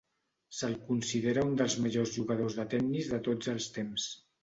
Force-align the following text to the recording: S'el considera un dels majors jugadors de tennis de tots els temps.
S'el 0.59 0.73
considera 0.87 1.45
un 1.51 1.53
dels 1.61 1.77
majors 1.85 2.17
jugadors 2.17 2.59
de 2.63 2.69
tennis 2.75 3.15
de 3.15 3.25
tots 3.33 3.57
els 3.57 3.73
temps. 3.81 4.13